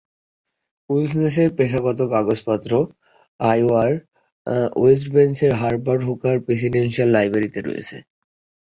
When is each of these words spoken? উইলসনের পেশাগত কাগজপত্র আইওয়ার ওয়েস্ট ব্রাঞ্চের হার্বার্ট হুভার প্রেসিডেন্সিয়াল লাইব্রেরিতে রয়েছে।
উইলসনের 0.89 1.51
পেশাগত 1.57 1.99
কাগজপত্র 2.13 2.71
আইওয়ার 3.39 3.91
ওয়েস্ট 4.75 5.05
ব্রাঞ্চের 5.11 5.51
হার্বার্ট 5.61 6.01
হুভার 6.07 6.35
প্রেসিডেন্সিয়াল 6.45 7.09
লাইব্রেরিতে 7.11 7.59
রয়েছে। 7.61 7.97